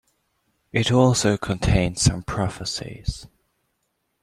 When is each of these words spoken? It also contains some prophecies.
It 0.71 0.91
also 0.91 1.37
contains 1.37 2.01
some 2.01 2.23
prophecies. 2.23 3.27